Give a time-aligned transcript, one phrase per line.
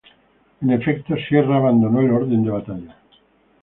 [0.61, 2.95] En efecto, Sierra abandonó el orden de batalla.